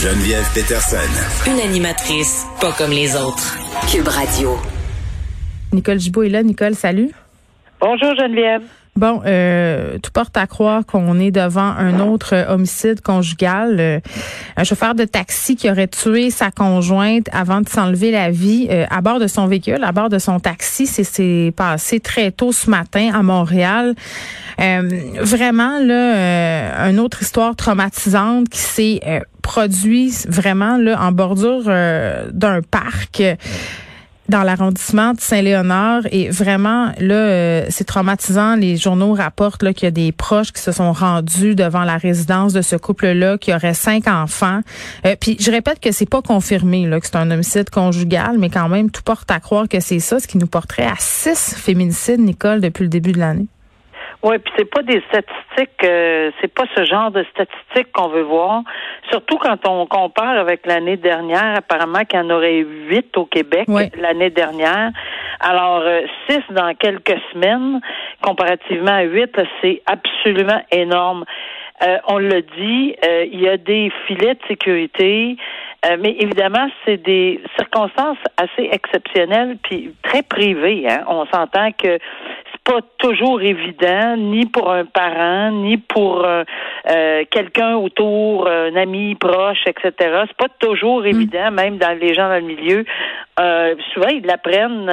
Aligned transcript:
Geneviève 0.00 0.48
Peterson. 0.54 1.50
Une 1.50 1.58
animatrice 1.58 2.46
pas 2.60 2.70
comme 2.70 2.92
les 2.92 3.16
autres. 3.16 3.58
Cube 3.90 4.06
Radio. 4.06 4.56
Nicole 5.72 5.98
Gibault 5.98 6.22
est 6.22 6.28
là. 6.28 6.44
Nicole, 6.44 6.76
salut. 6.76 7.10
Bonjour 7.80 8.14
Geneviève. 8.14 8.62
Bon, 8.94 9.22
euh, 9.26 9.98
tout 10.00 10.12
porte 10.12 10.36
à 10.36 10.46
croire 10.46 10.86
qu'on 10.86 11.18
est 11.18 11.32
devant 11.32 11.74
un 11.76 11.98
autre 11.98 12.46
homicide 12.48 13.00
conjugal. 13.00 13.76
Euh, 13.80 14.00
un 14.56 14.62
chauffeur 14.62 14.94
de 14.94 15.04
taxi 15.04 15.56
qui 15.56 15.68
aurait 15.68 15.88
tué 15.88 16.30
sa 16.30 16.52
conjointe 16.52 17.26
avant 17.32 17.60
de 17.60 17.68
s'enlever 17.68 18.12
la 18.12 18.30
vie 18.30 18.68
euh, 18.70 18.86
à 18.90 19.00
bord 19.00 19.18
de 19.18 19.26
son 19.26 19.48
véhicule, 19.48 19.82
à 19.82 19.90
bord 19.90 20.10
de 20.10 20.20
son 20.20 20.38
taxi. 20.38 20.86
C'est 20.86 21.52
passé 21.56 21.98
très 21.98 22.30
tôt 22.30 22.52
ce 22.52 22.70
matin 22.70 23.10
à 23.12 23.24
Montréal. 23.24 23.96
vraiment, 24.58 25.80
là, 25.80 26.88
une 26.88 27.00
autre 27.00 27.20
histoire 27.22 27.56
traumatisante 27.56 28.48
qui 28.48 28.60
s'est 28.60 29.00
produite 29.48 30.26
vraiment 30.28 30.76
là 30.76 31.00
en 31.00 31.10
bordure 31.10 31.64
d'un 31.64 32.60
parc 32.60 33.22
dans 34.28 34.42
l'arrondissement 34.42 35.14
de 35.14 35.20
Saint-Léonard 35.20 36.02
et 36.12 36.28
vraiment 36.28 36.92
là 37.00 37.14
euh, 37.14 37.64
c'est 37.70 37.84
traumatisant 37.84 38.56
les 38.56 38.76
journaux 38.76 39.14
rapportent 39.14 39.62
là 39.62 39.72
qu'il 39.72 39.86
y 39.86 39.88
a 39.88 39.90
des 39.90 40.12
proches 40.12 40.52
qui 40.52 40.60
se 40.60 40.70
sont 40.70 40.92
rendus 40.92 41.54
devant 41.54 41.84
la 41.84 41.96
résidence 41.96 42.52
de 42.52 42.60
ce 42.60 42.76
couple-là 42.76 43.38
qui 43.38 43.54
aurait 43.54 43.74
cinq 43.74 44.06
enfants 44.06 44.60
euh, 45.06 45.16
puis 45.18 45.36
je 45.40 45.50
répète 45.50 45.80
que 45.80 45.92
c'est 45.92 46.08
pas 46.08 46.20
confirmé 46.20 46.86
là 46.86 47.00
que 47.00 47.06
c'est 47.06 47.16
un 47.16 47.30
homicide 47.30 47.70
conjugal 47.70 48.36
mais 48.38 48.50
quand 48.50 48.68
même 48.68 48.90
tout 48.90 49.02
porte 49.02 49.30
à 49.30 49.40
croire 49.40 49.66
que 49.66 49.80
c'est 49.80 50.00
ça 50.00 50.20
ce 50.20 50.28
qui 50.28 50.36
nous 50.36 50.46
porterait 50.46 50.84
à 50.86 50.96
six 50.98 51.54
féminicides 51.56 52.20
Nicole 52.20 52.60
depuis 52.60 52.82
le 52.82 52.90
début 52.90 53.12
de 53.12 53.18
l'année. 53.18 53.46
Oui, 54.22 54.36
puis 54.38 54.52
c'est 54.56 54.68
pas 54.68 54.82
des 54.82 55.00
statistiques, 55.08 55.84
euh, 55.84 56.32
c'est 56.40 56.52
pas 56.52 56.64
ce 56.74 56.84
genre 56.84 57.12
de 57.12 57.24
statistiques 57.30 57.92
qu'on 57.92 58.08
veut 58.08 58.22
voir. 58.22 58.62
Surtout 59.10 59.38
quand 59.38 59.66
on 59.66 59.86
compare 59.86 60.38
avec 60.38 60.66
l'année 60.66 60.96
dernière, 60.96 61.56
apparemment 61.56 62.04
qu'il 62.04 62.18
y 62.18 62.22
en 62.22 62.30
aurait 62.30 62.58
huit 62.58 63.16
au 63.16 63.26
Québec 63.26 63.68
l'année 63.96 64.30
dernière. 64.30 64.90
Alors 65.40 65.80
euh, 65.80 66.02
six 66.28 66.40
dans 66.50 66.74
quelques 66.74 67.18
semaines, 67.32 67.80
comparativement 68.22 68.92
à 68.92 69.02
huit, 69.02 69.34
c'est 69.62 69.82
absolument 69.86 70.60
énorme. 70.70 71.24
Euh, 71.86 71.96
on 72.08 72.18
l'a 72.18 72.40
dit, 72.40 72.96
il 73.32 73.40
y 73.40 73.48
a 73.48 73.56
des 73.56 73.92
filets 74.06 74.34
de 74.34 74.40
sécurité, 74.48 75.36
mais 76.00 76.16
évidemment, 76.18 76.68
c'est 76.84 76.96
des 76.96 77.40
circonstances 77.56 78.18
assez 78.36 78.68
exceptionnelles 78.72 79.58
puis 79.62 79.94
très 80.02 80.22
privées. 80.22 80.86
Hein. 80.88 81.04
On 81.06 81.24
s'entend 81.26 81.70
que 81.70 81.98
pas 82.68 82.80
toujours 82.98 83.40
évident, 83.40 84.14
ni 84.18 84.44
pour 84.44 84.70
un 84.70 84.84
parent, 84.84 85.50
ni 85.50 85.78
pour 85.78 86.22
euh, 86.22 86.44
euh, 86.90 87.24
quelqu'un 87.30 87.76
autour, 87.76 88.46
un 88.46 88.76
ami 88.76 89.14
proche, 89.14 89.64
etc. 89.66 89.92
C'est 90.26 90.36
pas 90.36 90.52
toujours 90.58 91.00
hmm. 91.00 91.06
évident, 91.06 91.50
même 91.50 91.78
dans 91.78 91.98
les 91.98 92.12
gens 92.14 92.28
dans 92.28 92.34
le 92.34 92.42
milieu. 92.42 92.84
Euh, 93.40 93.74
souvent, 93.94 94.08
ils 94.08 94.26
l'apprennent. 94.26 94.92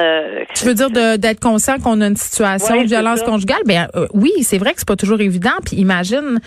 tu 0.53 0.65
veux 0.65 0.73
dire 0.73 0.89
d'être 0.89 1.41
conscient 1.41 1.77
qu'on 1.79 1.99
a 1.99 2.07
une 2.07 2.15
situation 2.15 2.81
de 2.81 2.87
violence 2.87 3.21
conjugale? 3.23 3.61
Ben 3.65 3.87
oui, 4.13 4.31
c'est 4.43 4.57
vrai 4.57 4.71
que 4.71 4.79
c'est 4.79 4.87
pas 4.87 4.95
toujours 4.95 5.19
évident. 5.19 5.57
Puis 5.65 5.75
imagine. 5.75 6.39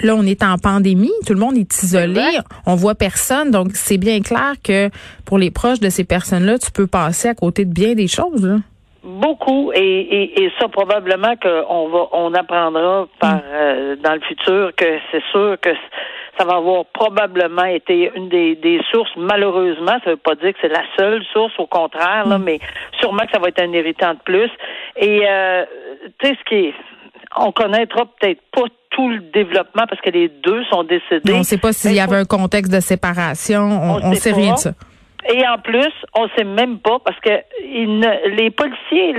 Là, 0.00 0.14
on 0.14 0.22
est 0.22 0.44
en 0.44 0.58
pandémie, 0.58 1.10
tout 1.26 1.34
le 1.34 1.40
monde 1.40 1.58
est 1.58 1.82
isolé, 1.82 2.38
on 2.66 2.76
voit 2.76 2.94
personne, 2.94 3.50
donc 3.50 3.70
c'est 3.74 3.98
bien 3.98 4.20
clair 4.20 4.52
que 4.62 4.90
pour 5.24 5.38
les 5.38 5.50
proches 5.50 5.80
de 5.80 5.90
ces 5.90 6.04
personnes-là, 6.04 6.56
tu 6.60 6.70
peux 6.70 6.86
passer 6.86 7.26
à 7.26 7.34
côté 7.34 7.64
de 7.64 7.72
bien 7.72 7.96
des 7.96 8.06
choses. 8.06 8.46
Là. 8.46 8.58
Beaucoup 9.08 9.72
et, 9.72 9.80
et, 9.80 10.42
et, 10.42 10.52
ça 10.60 10.68
probablement 10.68 11.34
qu'on 11.36 11.88
va 11.88 12.08
on 12.12 12.34
apprendra 12.34 13.08
par 13.18 13.36
mm. 13.36 13.42
euh, 13.46 13.96
dans 13.96 14.12
le 14.12 14.20
futur 14.20 14.70
que 14.76 14.98
c'est 15.10 15.22
sûr 15.32 15.56
que 15.62 15.70
ça 16.38 16.44
va 16.44 16.56
avoir 16.56 16.84
probablement 16.92 17.64
été 17.64 18.12
une 18.14 18.28
des, 18.28 18.54
des 18.56 18.82
sources 18.92 19.10
malheureusement 19.16 19.96
ça 20.04 20.10
veut 20.10 20.16
pas 20.16 20.34
dire 20.34 20.52
que 20.52 20.58
c'est 20.60 20.68
la 20.68 20.84
seule 20.98 21.24
source 21.32 21.54
au 21.56 21.66
contraire 21.66 22.26
là 22.26 22.36
mm. 22.36 22.44
mais 22.44 22.58
sûrement 23.00 23.24
que 23.24 23.32
ça 23.32 23.38
va 23.38 23.48
être 23.48 23.62
un 23.62 23.72
irritant 23.72 24.12
de 24.12 24.20
plus 24.24 24.50
et 24.96 25.26
euh, 25.26 25.64
tu 26.18 26.28
sais 26.28 26.36
ce 26.38 26.44
qui 26.44 26.66
est 26.66 26.74
on 27.36 27.50
connaîtra 27.52 28.04
peut-être 28.20 28.42
pas 28.52 28.68
tout 28.90 29.08
le 29.08 29.20
développement 29.32 29.84
parce 29.88 30.00
que 30.00 30.10
les 30.10 30.28
deux 30.28 30.64
sont 30.64 30.82
décédés. 30.82 31.32
on 31.32 31.38
ne 31.38 31.42
sait 31.42 31.58
pas 31.58 31.72
s'il 31.72 31.94
y 31.94 32.00
avait 32.00 32.16
un 32.16 32.24
contexte 32.24 32.72
de 32.72 32.80
séparation. 32.80 33.60
On, 34.02 34.10
ne 34.10 34.14
sait, 34.14 34.32
rien 34.32 34.54
de 34.54 34.58
ça. 34.58 34.72
Et 35.26 35.46
en 35.46 35.58
plus, 35.58 35.92
on 36.14 36.28
sait 36.36 36.44
même 36.44 36.78
pas 36.78 37.00
parce 37.00 37.18
que 37.20 37.30
les 37.64 38.50
policiers, 38.50 39.12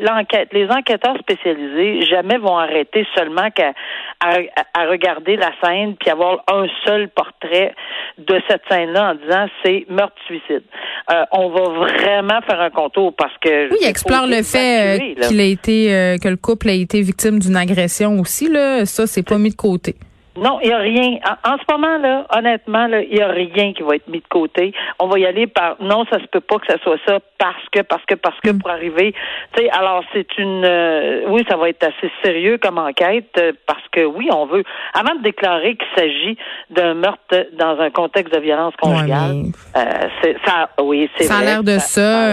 l'enquête, 0.00 0.48
les 0.52 0.68
enquêteurs 0.68 1.16
spécialisés, 1.18 2.02
jamais 2.02 2.36
vont 2.36 2.58
arrêter 2.58 3.06
seulement 3.16 3.50
qu'à 3.50 3.72
à, 4.20 4.86
regarder 4.86 5.36
la 5.36 5.50
scène 5.62 5.96
puis 5.96 6.10
avoir 6.10 6.44
un 6.50 6.66
seul 6.84 7.08
portrait 7.08 7.74
de 8.18 8.40
cette 8.48 8.62
scène-là 8.70 9.12
en 9.12 9.14
disant 9.14 9.46
c'est 9.64 9.86
meurtre-suicide. 9.88 10.62
Euh, 11.10 11.24
on 11.32 11.48
va 11.48 11.62
vraiment 11.88 12.40
faire 12.42 12.60
un 12.60 12.70
contour 12.70 13.14
parce 13.14 13.34
que 13.40 13.70
oui, 13.70 13.78
il 13.80 13.88
explore 13.88 14.26
le 14.26 14.42
fait 14.42 14.98
euh, 14.98 15.26
qu'il 15.26 15.40
a 15.40 15.44
été 15.44 15.94
euh, 15.94 16.18
que 16.18 16.28
le 16.28 16.36
couple 16.36 16.68
a 16.68 16.72
été 16.72 17.00
victime 17.00 17.38
d'une 17.38 17.56
agression 17.56 18.20
aussi 18.20 18.48
là. 18.48 18.84
Ça, 18.84 19.06
c'est 19.06 19.26
pas 19.26 19.38
mis 19.38 19.50
de 19.50 19.56
côté. 19.56 19.96
Non, 20.36 20.58
il 20.62 20.68
n'y 20.68 20.74
a 20.74 20.78
rien. 20.78 21.18
En, 21.44 21.56
ce 21.56 21.72
moment, 21.72 21.98
là, 21.98 22.26
honnêtement, 22.36 22.86
il 22.86 23.14
n'y 23.14 23.20
a 23.20 23.28
rien 23.28 23.72
qui 23.72 23.82
va 23.82 23.96
être 23.96 24.08
mis 24.08 24.20
de 24.20 24.28
côté. 24.28 24.72
On 24.98 25.08
va 25.08 25.18
y 25.18 25.26
aller 25.26 25.46
par 25.46 25.76
non, 25.80 26.04
ça 26.10 26.18
se 26.20 26.26
peut 26.26 26.40
pas 26.40 26.58
que 26.58 26.66
ça 26.66 26.78
soit 26.82 26.98
ça 27.06 27.18
parce 27.38 27.68
que, 27.72 27.80
parce 27.80 28.04
que, 28.06 28.14
parce 28.14 28.38
que 28.40 28.50
mm. 28.50 28.58
pour 28.58 28.70
arriver. 28.70 29.14
Tu 29.54 29.62
sais, 29.62 29.70
alors 29.70 30.02
c'est 30.12 30.26
une 30.38 30.64
euh, 30.64 31.22
oui, 31.28 31.44
ça 31.48 31.56
va 31.56 31.68
être 31.68 31.82
assez 31.82 32.10
sérieux 32.22 32.58
comme 32.58 32.78
enquête 32.78 33.30
euh, 33.38 33.52
parce 33.66 33.82
que 33.92 34.04
oui, 34.04 34.28
on 34.32 34.46
veut 34.46 34.62
avant 34.94 35.14
de 35.14 35.22
déclarer 35.22 35.76
qu'il 35.76 35.88
s'agit 35.96 36.36
d'un 36.70 36.94
meurtre 36.94 37.48
dans 37.58 37.78
un 37.80 37.90
contexte 37.90 38.34
de 38.34 38.40
violence 38.40 38.74
conjugale. 38.80 39.46
Euh, 39.76 39.80
c'est 40.22 40.36
ça 40.44 40.70
oui, 40.82 41.08
c'est 41.16 41.24
Ça 41.24 41.38
a 41.38 41.44
l'air 41.44 41.62
de 41.62 41.78
ça. 41.78 42.28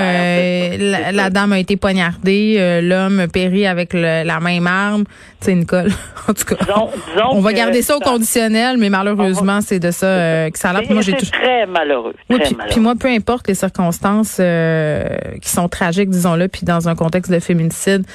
la, 1.11 1.29
dame 1.29 1.53
a 1.53 1.59
été 1.59 1.77
poignardée, 1.77 2.81
l'homme 2.81 3.27
périt 3.31 3.65
avec 3.65 3.93
la 3.93 4.39
même 4.39 4.67
arme. 4.67 5.03
Tu 5.39 5.45
sais, 5.45 5.55
Nicole. 5.55 5.89
en 6.27 6.33
tout 6.33 6.45
cas, 6.45 6.55
on 7.31 7.39
va 7.39 7.53
garder 7.53 7.81
ça 7.81 7.92
au 7.95 7.99
conditionnel, 7.99 8.77
mais 8.77 8.89
malheureusement, 8.89 9.61
c'est 9.61 9.79
de 9.79 9.91
ça 9.91 10.05
euh, 10.05 10.49
que 10.49 10.59
ça 10.59 10.69
a 10.69 10.73
l'air. 10.73 10.91
Moi, 10.91 11.01
j'ai 11.01 11.13
très 11.13 11.65
malheureux. 11.65 12.13
Oui, 12.29 12.37
puis, 12.69 12.79
moi, 12.79 12.95
peu 12.99 13.07
importe 13.07 13.47
les 13.47 13.55
circonstances 13.55 14.37
euh, 14.39 15.07
qui 15.41 15.49
sont 15.49 15.67
tragiques, 15.69 16.09
disons-le, 16.09 16.47
puis 16.47 16.61
dans 16.63 16.89
un 16.89 16.95
contexte 16.95 17.31
de 17.31 17.39
féminicide, 17.39 18.05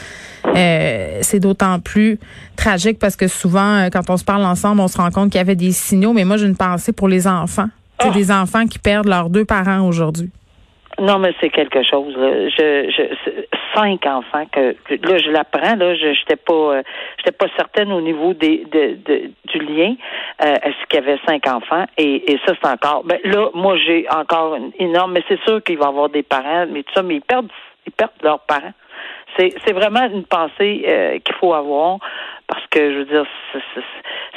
euh, 0.57 1.19
c'est 1.23 1.41
d'autant 1.41 1.81
plus 1.81 2.19
tragique 2.57 2.99
parce 2.99 3.17
que 3.17 3.29
souvent, 3.29 3.89
quand 3.93 4.11
on 4.11 4.17
se 4.17 4.25
parle 4.25 4.45
ensemble, 4.45 4.81
on 4.81 4.89
se 4.89 4.99
rend 4.99 5.11
compte 5.11 5.31
qu'il 5.31 5.39
y 5.39 5.43
avait 5.43 5.57
des 5.57 5.73
signaux. 5.73 6.13
Mais 6.13 6.25
moi, 6.25 6.37
j'ai 6.37 6.47
une 6.47 6.57
pensée 6.57 6.93
pour 6.93 7.09
les 7.09 7.27
enfants. 7.27 7.69
C'est 8.01 8.09
ah! 8.09 8.15
des 8.15 8.31
enfants 8.31 8.67
qui 8.67 8.79
perdent 8.79 9.09
leurs 9.09 9.31
deux 9.31 9.45
parents 9.45 9.81
aujourd'hui. 9.81 10.31
Non, 11.01 11.19
mais 11.19 11.33
c'est 11.41 11.51
quelque 11.51 11.83
chose. 11.85 12.13
Je, 12.17 12.91
je, 12.91 13.45
cinq 13.75 14.05
enfants 14.07 14.47
que, 14.51 14.75
là 14.91 15.19
je 15.19 15.31
l'apprends. 15.31 15.77
Là, 15.77 15.95
je 15.95 16.13
j'étais 16.13 16.37
pas, 16.37 16.53
euh, 16.53 16.83
j'étais 17.19 17.33
pas 17.33 17.47
certaine 17.57 17.93
au 17.93 18.01
niveau 18.01 18.35
des 18.35 18.65
de, 18.65 18.99
de 19.05 19.31
du 19.45 19.59
lien. 19.61 19.95
Euh, 20.45 20.55
est-ce 20.63 20.87
qu'il 20.89 21.01
y 21.01 21.03
avait 21.03 21.19
cinq 21.27 21.47
enfants? 21.47 21.85
Et, 21.97 22.33
et 22.33 22.41
ça 22.45 22.55
c'est 22.61 22.69
encore. 22.69 23.05
Ben 23.05 23.19
là, 23.25 23.49
moi 23.55 23.77
j'ai 23.77 24.07
encore 24.11 24.57
une 24.57 24.73
énorme. 24.79 25.13
Mais 25.13 25.23
c'est 25.29 25.41
sûr 25.43 25.63
qu'il 25.63 25.79
va 25.79 25.87
avoir 25.87 26.09
des 26.09 26.23
parents, 26.25 26.67
mais 26.69 26.83
tout 26.83 26.93
ça, 26.95 27.03
mais 27.03 27.17
ils 27.17 27.23
perdent, 27.23 27.51
ils 27.87 27.93
perdent 27.93 28.11
leurs 28.23 28.41
parents. 28.41 28.73
C'est 29.37 29.55
c'est 29.65 29.73
vraiment 29.73 30.05
une 30.13 30.25
pensée 30.25 30.85
euh, 30.87 31.19
qu'il 31.21 31.35
faut 31.37 31.55
avoir 31.55 31.99
parce 32.49 32.67
que 32.71 32.93
je 32.93 32.99
veux 32.99 33.05
dire 33.05 33.25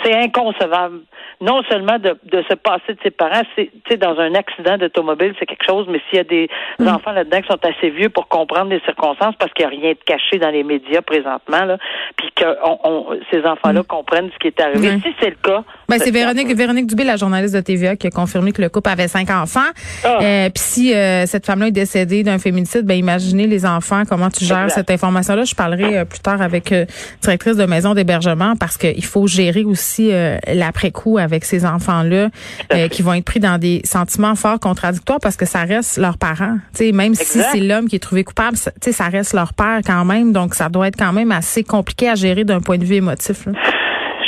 c'est 0.03 0.16
inconcevable 0.16 1.01
non 1.41 1.63
seulement 1.69 1.97
de, 1.97 2.16
de 2.31 2.44
se 2.47 2.53
passer 2.53 2.94
de 2.94 2.99
ses 3.03 3.09
parents, 3.09 3.41
c'est 3.55 3.97
dans 3.97 4.17
un 4.19 4.35
accident 4.35 4.77
d'automobile, 4.77 5.33
c'est 5.39 5.47
quelque 5.47 5.66
chose, 5.67 5.88
mais 5.89 5.99
s'il 6.07 6.17
y 6.17 6.22
a 6.22 6.23
des 6.23 6.49
mm. 6.79 6.88
enfants 6.88 7.11
là-dedans 7.11 7.41
qui 7.41 7.47
sont 7.47 7.66
assez 7.66 7.89
vieux 7.89 8.09
pour 8.09 8.27
comprendre 8.27 8.69
les 8.69 8.79
circonstances, 8.81 9.35
parce 9.39 9.51
qu'il 9.53 9.66
n'y 9.67 9.73
a 9.73 9.79
rien 9.81 9.91
de 9.91 9.99
caché 10.05 10.38
dans 10.38 10.51
les 10.51 10.63
médias 10.63 11.01
présentement, 11.01 11.66
là, 11.66 11.77
puis 12.16 12.29
que 12.35 12.45
on, 12.63 13.17
ces 13.31 13.39
enfants-là 13.39 13.81
mm. 13.81 13.85
comprennent 13.85 14.29
ce 14.31 14.38
qui 14.38 14.47
est 14.47 14.59
arrivé. 14.61 14.99
Si 15.03 15.16
c'est 15.19 15.31
le 15.31 15.38
cas. 15.41 15.63
Ben, 15.89 15.97
c'est 15.97 16.11
Véronique, 16.11 16.55
Véronique 16.55 16.85
Dubé, 16.85 17.03
la 17.03 17.16
journaliste 17.16 17.55
de 17.55 17.61
TVA, 17.61 17.96
qui 17.96 18.08
a 18.08 18.11
confirmé 18.11 18.52
que 18.52 18.61
le 18.61 18.69
couple 18.69 18.90
avait 18.90 19.08
cinq 19.08 19.31
enfants. 19.31 19.59
Ah. 20.03 20.19
Euh, 20.22 20.49
puis 20.49 20.63
si 20.63 20.93
euh, 20.93 21.25
cette 21.25 21.46
femme-là 21.46 21.67
est 21.67 21.72
décédée 21.72 22.23
d'un 22.23 22.37
féminicide, 22.37 22.85
ben 22.85 22.96
imaginez 22.96 23.47
les 23.47 23.66
enfants, 23.66 24.03
comment 24.08 24.29
tu 24.29 24.46
gères 24.46 24.69
cette 24.69 24.91
information-là. 24.91 25.43
Je 25.43 25.55
parlerai 25.55 25.99
euh, 25.99 26.05
plus 26.05 26.19
tard 26.19 26.41
avec 26.41 26.73
directrice 27.22 27.58
de 27.58 27.66
maison 27.66 27.93
d'hébergement 28.03 28.55
parce 28.59 28.77
qu'il 28.77 29.05
faut 29.05 29.27
gérer 29.27 29.63
aussi 29.63 30.11
l'après-coup 30.47 31.17
avec 31.17 31.45
ces 31.45 31.65
enfants-là 31.65 32.29
euh, 32.73 32.87
qui 32.87 33.01
vont 33.01 33.13
être 33.13 33.25
pris 33.25 33.39
dans 33.39 33.57
des 33.57 33.81
sentiments 33.83 34.35
forts 34.35 34.59
contradictoires 34.59 35.19
parce 35.21 35.37
que 35.37 35.45
ça 35.45 35.63
reste 35.63 35.97
leurs 35.97 36.17
parents. 36.17 36.57
sais, 36.73 36.91
même 36.91 37.15
si 37.15 37.39
c'est 37.39 37.59
l'homme 37.59 37.87
qui 37.87 37.95
est 37.95 37.99
trouvé 37.99 38.23
coupable, 38.23 38.57
ça, 38.57 38.71
ça 38.81 39.05
reste 39.05 39.33
leur 39.33 39.53
père 39.53 39.79
quand 39.85 40.05
même. 40.05 40.33
Donc, 40.33 40.53
ça 40.53 40.69
doit 40.69 40.87
être 40.87 40.97
quand 40.97 41.13
même 41.13 41.31
assez 41.31 41.63
compliqué 41.63 42.09
à 42.09 42.15
gérer 42.15 42.43
d'un 42.43 42.59
point 42.59 42.77
de 42.77 42.85
vue 42.85 42.95
émotif. 42.95 43.45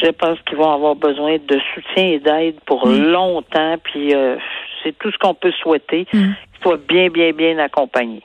Je 0.03 0.11
pense 0.11 0.37
qu'ils 0.47 0.57
vont 0.57 0.71
avoir 0.71 0.95
besoin 0.95 1.37
de 1.37 1.59
soutien 1.73 2.03
et 2.03 2.19
d'aide 2.19 2.55
pour 2.65 2.87
mm. 2.87 3.03
longtemps. 3.11 3.75
Puis, 3.83 4.13
euh, 4.13 4.35
c'est 4.83 4.97
tout 4.99 5.11
ce 5.11 5.17
qu'on 5.17 5.33
peut 5.33 5.53
souhaiter. 5.61 6.05
Mm. 6.13 6.19
Qu'il 6.19 6.61
soit 6.61 6.79
bien, 6.87 7.09
bien, 7.09 7.31
bien 7.31 7.57
accompagné. 7.59 8.21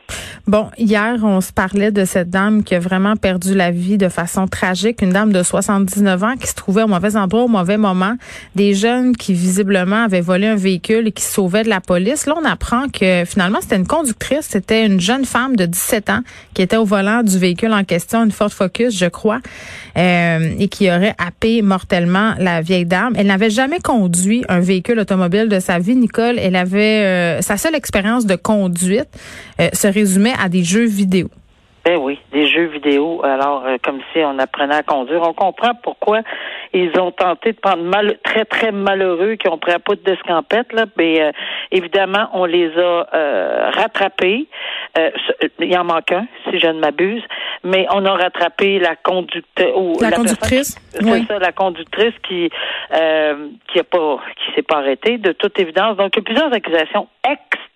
Bon, 0.48 0.70
hier, 0.78 1.18
on 1.24 1.42
se 1.42 1.52
parlait 1.52 1.90
de 1.90 2.06
cette 2.06 2.30
dame 2.30 2.64
qui 2.64 2.74
a 2.74 2.78
vraiment 2.78 3.16
perdu 3.16 3.54
la 3.54 3.70
vie 3.70 3.98
de 3.98 4.08
façon 4.08 4.48
tragique, 4.48 5.02
une 5.02 5.10
dame 5.10 5.30
de 5.30 5.42
79 5.42 6.24
ans 6.24 6.36
qui 6.40 6.46
se 6.46 6.54
trouvait 6.54 6.84
au 6.84 6.86
mauvais 6.86 7.16
endroit 7.16 7.42
au 7.42 7.48
mauvais 7.48 7.76
moment, 7.76 8.14
des 8.54 8.72
jeunes 8.72 9.14
qui 9.14 9.34
visiblement 9.34 10.04
avaient 10.04 10.22
volé 10.22 10.46
un 10.46 10.56
véhicule 10.56 11.08
et 11.08 11.12
qui 11.12 11.22
se 11.22 11.34
sauvaient 11.34 11.64
de 11.64 11.68
la 11.68 11.82
police. 11.82 12.24
Là, 12.24 12.34
on 12.40 12.46
apprend 12.46 12.88
que 12.88 13.26
finalement, 13.26 13.58
c'était 13.60 13.76
une 13.76 13.86
conductrice, 13.86 14.46
c'était 14.48 14.86
une 14.86 14.98
jeune 14.98 15.26
femme 15.26 15.54
de 15.54 15.66
17 15.66 16.08
ans 16.08 16.20
qui 16.54 16.62
était 16.62 16.78
au 16.78 16.86
volant 16.86 17.22
du 17.22 17.38
véhicule 17.38 17.74
en 17.74 17.84
question, 17.84 18.24
une 18.24 18.32
Ford 18.32 18.50
Focus, 18.50 18.96
je 18.96 19.04
crois, 19.04 19.40
euh, 19.98 20.54
et 20.58 20.68
qui 20.68 20.90
aurait 20.90 21.14
happé 21.18 21.60
mortellement 21.60 22.32
la 22.38 22.62
vieille 22.62 22.86
dame. 22.86 23.12
Elle 23.16 23.26
n'avait 23.26 23.50
jamais 23.50 23.80
conduit 23.80 24.46
un 24.48 24.60
véhicule 24.60 24.98
automobile 24.98 25.50
de 25.50 25.60
sa 25.60 25.78
vie, 25.78 25.94
Nicole. 25.94 26.38
Elle 26.38 26.56
avait 26.56 27.04
euh, 27.04 27.42
sa 27.42 27.58
seule 27.58 27.74
expérience 27.74 28.24
de 28.24 28.34
conduite 28.34 29.08
euh, 29.60 29.68
se 29.74 29.88
résumait 29.88 30.37
à 30.38 30.48
des 30.48 30.64
jeux 30.64 30.86
vidéo. 30.86 31.28
Ben 31.88 31.96
oui, 31.96 32.18
des 32.32 32.46
jeux 32.46 32.66
vidéo. 32.66 33.22
Alors, 33.24 33.64
euh, 33.64 33.76
comme 33.82 34.00
si 34.12 34.18
on 34.18 34.38
apprenait 34.38 34.74
à 34.74 34.82
conduire. 34.82 35.22
On 35.22 35.32
comprend 35.32 35.72
pourquoi 35.82 36.20
ils 36.74 36.90
ont 37.00 37.12
tenté 37.12 37.52
de 37.52 37.58
prendre 37.58 37.82
mal, 37.82 38.18
très, 38.22 38.44
très 38.44 38.72
malheureux 38.72 39.36
qui 39.36 39.48
ont 39.48 39.56
pris 39.56 39.72
un 39.72 39.78
peu 39.78 39.96
de 39.96 40.02
d'escampette, 40.02 40.70
là. 40.74 40.84
Mais 40.98 41.22
euh, 41.22 41.32
évidemment, 41.70 42.28
on 42.34 42.44
les 42.44 42.70
a 42.76 43.06
euh, 43.14 43.70
rattrapés. 43.70 44.48
il 45.60 45.78
en 45.78 45.84
manque 45.84 46.12
un, 46.12 46.26
si 46.44 46.58
je 46.58 46.66
ne 46.66 46.78
m'abuse. 46.78 47.22
Mais 47.64 47.86
on 47.90 48.04
a 48.04 48.12
rattrapé 48.12 48.78
la 48.78 48.94
conductrice. 48.94 50.00
La, 50.02 50.10
conductrice. 50.10 50.78
C'est 50.90 51.26
ça, 51.26 51.38
la 51.38 51.52
conductrice 51.52 52.14
qui 52.28 52.50
qui 52.90 53.78
a 53.78 53.84
pas 53.84 54.18
qui 54.36 54.54
s'est 54.54 54.62
pas 54.62 54.78
arrêtée, 54.78 55.16
de 55.16 55.32
toute 55.32 55.58
évidence. 55.58 55.96
Donc, 55.96 56.14
il 56.16 56.18
y 56.18 56.20
a 56.20 56.24
plusieurs 56.24 56.52
accusations 56.52 57.08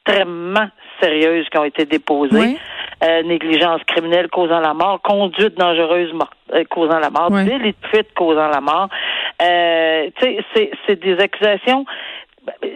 extrêmement 0.05 0.69
sérieuses 1.01 1.49
qui 1.51 1.59
ont 1.59 1.65
été 1.65 1.85
déposées. 1.85 2.59
Euh, 3.03 3.23
négligence 3.25 3.83
criminelle 3.85 4.29
causant 4.29 4.61
la 4.61 4.75
mort, 4.75 5.03
conduite 5.03 5.59
dangereuse 5.59 6.13
euh, 6.55 6.63
causant 6.71 7.01
la 7.01 7.11
mort, 7.11 7.33
délit 7.33 7.73
de 7.73 7.89
fuite 7.89 8.15
causant 8.15 8.47
la 8.47 8.61
mort. 8.61 8.89
Euh, 9.43 10.09
c'est 10.87 11.03
des 11.03 11.19
accusations 11.19 11.85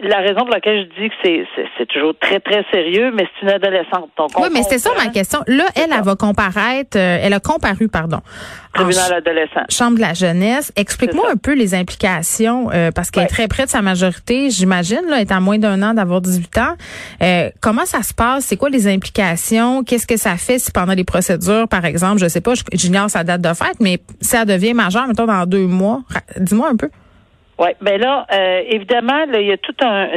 la 0.03 0.17
raison 0.19 0.41
pour 0.41 0.49
laquelle 0.49 0.87
je 0.87 1.01
dis 1.01 1.09
que 1.09 1.65
c'est 1.77 1.85
toujours 1.87 2.13
très, 2.19 2.39
très 2.39 2.63
sérieux, 2.71 3.11
mais 3.13 3.27
c'est 3.33 3.45
une 3.45 3.51
adolescente. 3.51 4.09
Donc 4.17 4.29
oui, 4.37 4.47
mais 4.51 4.63
c'est 4.63 4.79
ça 4.79 4.91
ma 4.97 5.09
question. 5.09 5.39
Là, 5.47 5.65
elle, 5.75 5.89
elle 5.93 6.03
va 6.03 6.15
comparaître, 6.15 6.97
euh, 6.97 7.19
elle 7.21 7.33
a 7.33 7.39
comparu, 7.39 7.87
pardon. 7.89 8.19
Tribunal 8.73 9.13
adolescent. 9.13 9.61
Chambre 9.69 9.97
de 9.97 10.01
la 10.01 10.13
jeunesse. 10.13 10.71
Explique-moi 10.75 11.25
un 11.31 11.35
peu 11.35 11.53
les 11.53 11.75
implications, 11.75 12.69
euh, 12.71 12.91
parce 12.91 13.11
qu'elle 13.11 13.23
est 13.23 13.27
très 13.27 13.47
près 13.47 13.65
de 13.65 13.69
sa 13.69 13.81
majorité, 13.81 14.49
j'imagine, 14.49 15.01
là, 15.09 15.19
est 15.19 15.31
à 15.31 15.39
moins 15.39 15.57
d'un 15.57 15.81
an 15.83 15.93
d'avoir 15.93 16.21
18 16.21 16.57
ans. 16.59 16.75
Euh, 17.21 17.49
comment 17.59 17.85
ça 17.85 18.03
se 18.03 18.13
passe? 18.13 18.45
C'est 18.45 18.57
quoi 18.57 18.69
les 18.69 18.87
implications? 18.87 19.83
Qu'est-ce 19.83 20.07
que 20.07 20.17
ça 20.17 20.37
fait 20.37 20.59
si 20.59 20.71
pendant 20.71 20.93
les 20.93 21.03
procédures, 21.03 21.67
par 21.67 21.83
exemple, 21.85 22.19
je 22.19 22.27
sais 22.27 22.41
pas, 22.41 22.53
j'ignore 22.73 23.09
sa 23.09 23.23
date 23.23 23.41
de 23.41 23.53
fête, 23.53 23.79
mais 23.79 23.99
si 24.21 24.29
ça 24.29 24.45
devient 24.45 24.73
majeur, 24.73 25.07
mettons, 25.07 25.25
dans 25.25 25.45
deux 25.45 25.67
mois, 25.67 26.01
dis-moi 26.37 26.69
un 26.69 26.75
peu. 26.75 26.89
Oui, 27.59 27.69
ben 27.81 27.99
là, 27.99 28.27
euh, 28.31 28.61
évidemment, 28.67 29.25
il 29.33 29.47
y 29.47 29.51
a 29.51 29.57
tout 29.57 29.75
un, 29.81 30.07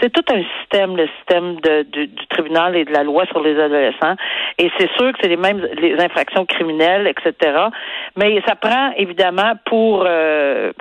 c'est 0.00 0.10
tout 0.10 0.24
un 0.32 0.42
système, 0.60 0.96
le 0.96 1.06
système 1.18 1.60
de, 1.60 1.82
du, 1.82 2.08
tribunal 2.30 2.74
et 2.74 2.86
de 2.86 2.92
la 2.92 3.02
loi 3.02 3.26
sur 3.26 3.40
les 3.42 3.60
adolescents, 3.60 4.16
et 4.56 4.70
c'est 4.78 4.90
sûr 4.92 5.12
que 5.12 5.18
c'est 5.20 5.28
les 5.28 5.36
mêmes 5.36 5.60
les 5.78 5.98
infractions 6.02 6.46
criminelles, 6.46 7.06
etc. 7.06 7.66
Mais 8.16 8.42
ça 8.46 8.56
prend 8.56 8.92
évidemment 8.96 9.52
pour 9.66 10.04
euh, 10.06 10.72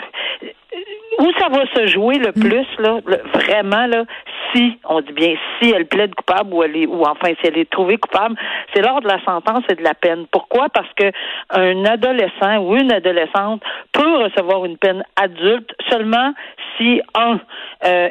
où 1.19 1.31
ça 1.39 1.49
va 1.49 1.65
se 1.73 1.87
jouer 1.87 2.17
le 2.17 2.29
mm. 2.29 2.39
plus 2.39 2.67
là, 2.79 2.99
vraiment 3.33 3.87
là, 3.87 4.03
si 4.53 4.79
on 4.87 5.01
dit 5.01 5.13
bien 5.13 5.35
si 5.59 5.71
elle 5.71 5.85
plaide 5.85 6.13
coupable 6.15 6.53
ou 6.53 6.63
elle 6.63 6.75
est 6.75 6.87
ou 6.87 7.03
enfin 7.03 7.33
si 7.39 7.47
elle 7.47 7.57
est 7.57 7.69
trouvée 7.69 7.97
coupable, 7.97 8.35
c'est 8.73 8.81
lors 8.81 9.01
de 9.01 9.07
la 9.07 9.23
sentence 9.23 9.63
et 9.69 9.75
de 9.75 9.83
la 9.83 9.93
peine. 9.93 10.25
Pourquoi? 10.31 10.69
Parce 10.69 10.91
que 10.95 11.11
un 11.49 11.85
adolescent 11.85 12.57
ou 12.59 12.75
une 12.75 12.91
adolescente 12.91 13.61
peut 13.91 14.15
recevoir 14.23 14.65
une 14.65 14.77
peine 14.77 15.03
adulte 15.15 15.71
seulement 15.89 16.33
si 16.77 17.01
un 17.13 17.39
euh, 17.85 18.09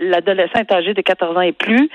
l'adolescent 0.00 0.60
est 0.60 0.72
âgé 0.72 0.94
de 0.94 1.00
14 1.00 1.36
ans 1.36 1.40
et 1.40 1.52
plus 1.52 1.88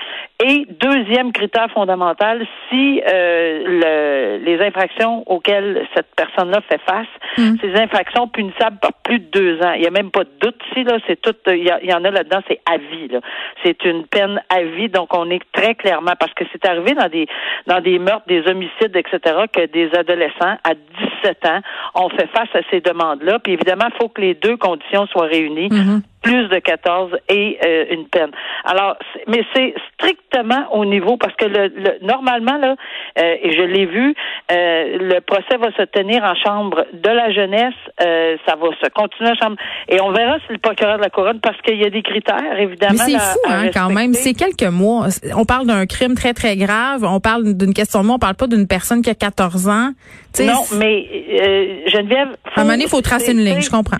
et 0.44 0.66
deuxième 0.68 1.32
critère 1.32 1.70
fondamental 1.70 2.46
si 2.68 3.02
euh, 3.06 4.38
le, 4.38 4.44
les 4.44 4.60
infractions 4.64 5.22
auxquelles 5.26 5.86
cette 5.94 6.08
personne-là 6.16 6.60
fait 6.68 6.80
face, 6.86 7.06
mm. 7.36 7.56
ces 7.60 7.80
infractions 7.80 8.28
punissables 8.28 8.78
par 8.80 8.92
plus 9.02 9.20
de 9.20 9.26
deux 9.30 9.62
ans. 9.62 9.72
Il 9.78 9.82
n'y 9.82 9.86
a 9.86 9.90
même 9.90 10.10
pas 10.10 10.24
de 10.24 10.30
doute 10.40 10.60
ici 10.70 10.84
là, 10.84 10.98
c'est 11.06 11.20
tout. 11.20 11.34
Il 11.46 11.64
y, 11.64 11.94
en 11.94 12.04
a 12.04 12.10
là-dedans, 12.10 12.40
c'est 12.48 12.60
à 12.66 12.76
vie. 12.76 13.08
C'est 13.64 13.84
une 13.84 14.06
peine 14.06 14.42
à 14.50 14.62
vie, 14.62 14.88
donc 14.88 15.14
on 15.14 15.30
est 15.30 15.42
très 15.52 15.74
clairement 15.74 16.14
parce 16.18 16.34
que 16.34 16.44
c'est 16.52 16.64
arrivé 16.66 16.94
dans 16.94 17.08
des 17.08 17.26
dans 17.66 17.80
des 17.80 17.98
meurtres, 17.98 18.26
des 18.26 18.46
homicides, 18.48 18.94
etc. 18.94 19.44
que 19.52 19.66
des 19.66 19.90
adolescents 19.94 20.56
à 20.64 20.74
17 21.22 21.46
ans 21.46 21.60
ont 21.94 22.08
fait 22.10 22.28
face 22.28 22.48
à 22.54 22.60
ces 22.70 22.80
demandes-là. 22.80 23.38
Puis 23.38 23.52
évidemment, 23.52 23.86
il 23.92 23.96
faut 24.00 24.08
que 24.08 24.20
les 24.20 24.34
deux 24.34 24.56
conditions 24.56 25.06
soient 25.06 25.26
réunies. 25.26 25.68
Mm-hmm 25.68 26.00
plus 26.22 26.48
de 26.48 26.58
14 26.58 27.12
et 27.28 27.58
euh, 27.64 27.84
une 27.90 28.06
peine. 28.08 28.30
Alors, 28.64 28.96
mais 29.26 29.42
c'est 29.54 29.74
strictement 29.94 30.72
au 30.72 30.84
niveau 30.84 31.16
parce 31.16 31.34
que 31.36 31.44
le, 31.44 31.98
normalement 32.02 32.56
là, 32.58 32.76
euh, 33.18 33.34
et 33.42 33.56
je 33.56 33.62
l'ai 33.62 33.86
vu, 33.86 34.14
euh, 34.50 34.98
le 34.98 35.20
procès 35.20 35.56
va 35.58 35.70
se 35.76 35.82
tenir 35.82 36.24
en 36.24 36.34
chambre 36.34 36.86
de 36.92 37.08
la 37.08 37.32
jeunesse, 37.32 37.74
ça 38.46 38.56
va 38.56 38.68
se 38.82 38.88
continuer 38.90 39.30
en 39.30 39.34
chambre 39.34 39.56
et 39.88 40.00
on 40.00 40.12
verra 40.12 40.38
si 40.46 40.52
le 40.52 40.58
procureur 40.58 40.98
de 40.98 41.02
la 41.02 41.10
couronne 41.10 41.40
parce 41.40 41.60
qu'il 41.62 41.80
y 41.80 41.84
a 41.84 41.90
des 41.90 42.02
critères 42.02 42.58
évidemment. 42.58 42.94
Mais 43.06 43.12
c'est 43.12 43.18
fou 43.18 43.38
hein, 43.48 43.70
quand 43.72 43.90
même, 43.90 44.14
c'est 44.14 44.34
quelques 44.34 44.70
mois. 44.70 45.06
On 45.36 45.44
parle 45.44 45.66
d'un 45.66 45.86
crime 45.86 46.14
très 46.14 46.34
très 46.34 46.56
grave, 46.56 47.04
on 47.04 47.20
parle 47.20 47.54
d'une 47.54 47.74
question 47.74 48.00
de 48.00 48.06
mois, 48.06 48.16
on 48.16 48.20
parle 48.20 48.36
pas 48.36 48.46
d'une 48.46 48.66
personne 48.66 49.02
qui 49.02 49.10
a 49.10 49.14
14 49.14 49.68
ans. 49.68 49.90
non, 50.40 50.64
mais 50.78 51.06
Geneviève, 51.86 52.36
à 52.54 52.60
un 52.60 52.64
moment 52.64 52.74
donné, 52.74 52.84
il 52.84 52.90
faut 52.90 53.00
tracer 53.00 53.32
une 53.32 53.44
ligne, 53.44 53.60
je 53.60 53.70
comprends. 53.70 53.98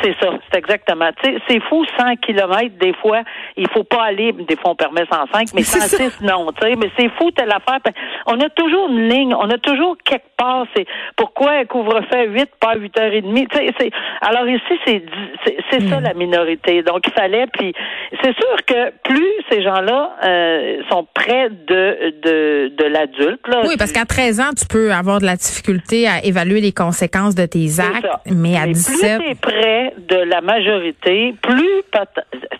C'est 0.00 0.14
ça, 0.20 0.28
c'est 0.50 0.58
exactement. 0.58 1.10
C'est 1.22 1.60
fou, 1.68 1.84
100 1.98 2.16
kilomètres, 2.16 2.76
des 2.80 2.94
fois, 2.94 3.22
il 3.56 3.68
faut 3.70 3.82
pas 3.82 4.04
aller, 4.04 4.32
des 4.32 4.56
fois 4.56 4.70
on 4.70 4.76
permet 4.76 5.04
105, 5.10 5.48
mais 5.54 5.62
106, 5.62 6.20
non, 6.20 6.46
tu 6.52 6.68
sais, 6.68 6.76
mais 6.76 6.88
c'est 6.96 7.10
fou, 7.18 7.32
telle 7.32 7.50
affaire. 7.50 7.80
On 8.26 8.38
a 8.40 8.48
toujours 8.50 8.88
une 8.88 9.08
ligne, 9.08 9.34
on 9.34 9.50
a 9.50 9.58
toujours 9.58 9.96
quelque 10.04 10.28
part, 10.36 10.66
c'est 10.76 10.86
pourquoi 11.16 11.64
couvre-feu 11.64 12.16
à 12.16 12.24
8, 12.24 12.50
pas 12.60 12.70
à 12.70 12.76
8h30, 12.76 13.48
tu 13.48 13.56
sais, 13.78 13.90
alors 14.20 14.48
ici, 14.48 14.78
c'est 14.86 15.02
c'est 15.70 15.88
ça 15.88 15.98
hmm. 15.98 16.04
la 16.04 16.14
minorité. 16.14 16.82
Donc, 16.82 17.00
il 17.06 17.12
fallait, 17.12 17.46
puis 17.52 17.74
c'est 18.22 18.34
sûr 18.34 18.56
que 18.66 18.92
plus 19.02 19.32
ces 19.50 19.62
gens-là 19.62 20.16
euh, 20.24 20.82
sont 20.90 21.06
près 21.12 21.48
de, 21.50 22.14
de, 22.22 22.72
de 22.76 22.84
l'adulte, 22.84 23.40
Oui, 23.64 23.74
parce 23.76 23.92
qu'à 23.92 24.04
13 24.04 24.40
ans, 24.40 24.50
tu 24.56 24.66
peux 24.66 24.92
avoir 24.92 25.20
de 25.20 25.26
la 25.26 25.36
difficulté 25.36 26.06
à 26.06 26.24
évaluer 26.24 26.60
les 26.60 26.72
conséquences 26.72 27.34
de 27.34 27.46
tes 27.46 27.80
actes, 27.80 28.06
mais 28.26 28.56
à 28.56 28.66
17... 28.66 29.22
Plus 29.40 29.71
près 29.72 29.94
de 29.98 30.16
la 30.16 30.40
majorité, 30.40 31.34
plus 31.42 31.82